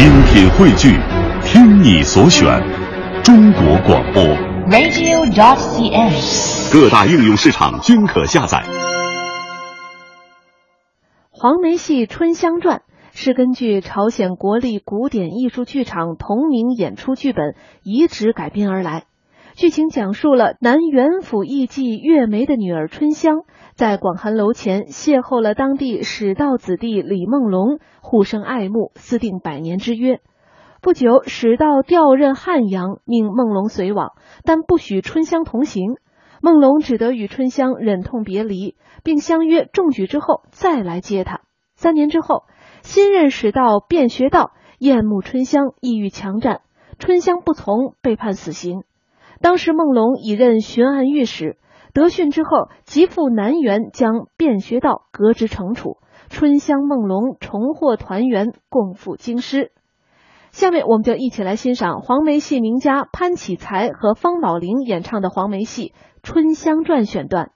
[0.00, 0.96] 精品汇聚，
[1.44, 2.46] 听你所选，
[3.22, 4.22] 中国广播。
[4.70, 6.72] radio.cn。
[6.72, 8.64] 各大应用市场均可下载。
[11.28, 12.78] 黄梅戏《春香传》
[13.12, 19.04] 是根据朝鲜国立古典艺术剧场同名演出剧本移植改编而来。
[19.54, 23.40] 剧情讲述了南元府艺妓月梅的女儿春香，
[23.74, 30.20] 在广寒楼前邂逅了当地史道子弟李梦龙，互生爱慕，私定百年之约。
[30.82, 34.12] 不久，史道调任汉阳，命梦龙随往，
[34.44, 35.96] 但不许春香同行。
[36.42, 41.42] 梦龙只得与春香忍痛别离，并相约中举之后再来接她。
[41.74, 42.44] 三年之后，
[42.82, 46.62] 新任史道便学道厌慕春香，意欲强占，
[46.98, 48.84] 春香不从，被判死刑。
[49.42, 51.58] 当时梦龙已任巡按御史，
[51.92, 55.98] 德训之后，即赴南园将卞学道革职惩处。
[56.28, 59.72] 春香、梦龙重获团圆，共赴京师。
[60.52, 65.88] 下面我们就一起来欣赏黄梅戏名家潘启才和方宝玲演唱的黄梅戏
[66.22, 67.50] 《春香传》选段。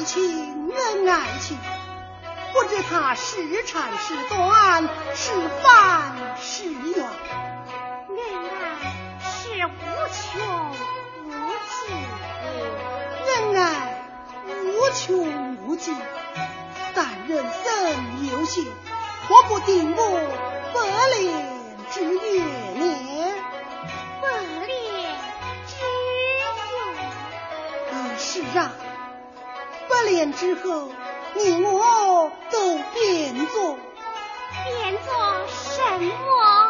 [0.00, 1.58] 爱情，恩爱情，
[2.54, 5.30] 不知他是长是短，是
[5.62, 7.06] 繁是远。
[8.08, 8.16] 恩
[8.48, 8.80] 爱
[9.20, 9.68] 是无
[10.08, 10.24] 穷
[11.26, 11.28] 无
[11.68, 11.76] 尽
[13.26, 13.62] 恩爱
[14.48, 15.94] 无穷无尽，
[16.94, 18.64] 但人生有限，
[19.28, 20.00] 何不定我
[20.72, 20.80] 百
[21.20, 21.28] 年
[21.90, 23.34] 之约呢？
[24.22, 24.66] 百年
[25.66, 25.76] 之
[26.16, 26.40] 约。
[27.92, 28.72] 啊，是啊，
[30.08, 30.88] 年之后，
[31.34, 33.78] 你我都变作
[34.64, 35.12] 变作
[35.48, 36.69] 什么？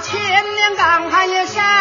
[0.00, 1.77] 千年岗寒也下。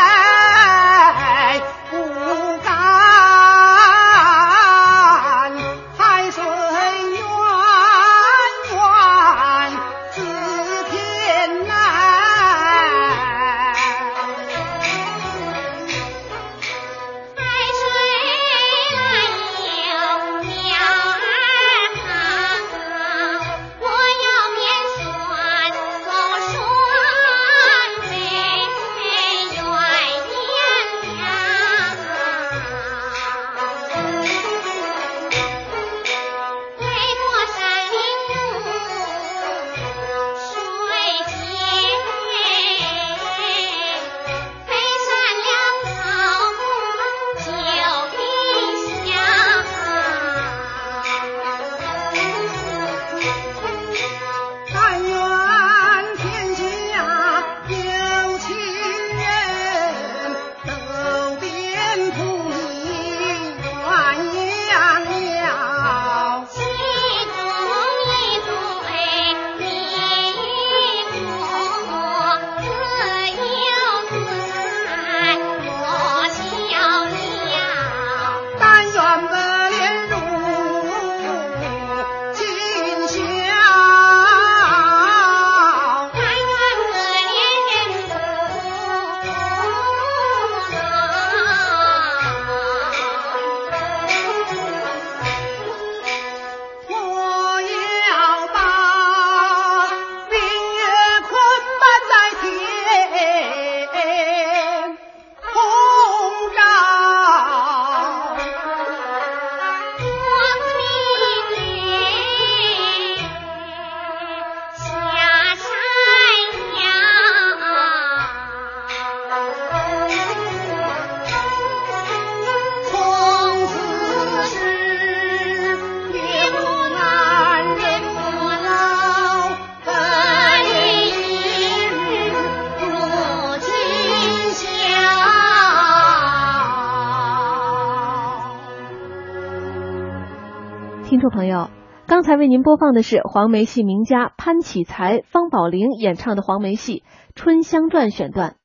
[141.07, 141.69] 听众朋友，
[142.06, 148.56] 刚才为您播放的是黄梅戏名家潘启才、方宝玲演唱的黄梅戏《春香传》选段。